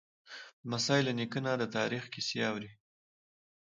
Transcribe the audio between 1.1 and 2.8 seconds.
نیکه نه د تاریخ کیسې اوري.